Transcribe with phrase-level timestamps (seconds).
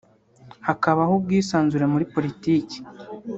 [0.67, 2.77] hakabaho ubwisanzure muri politiki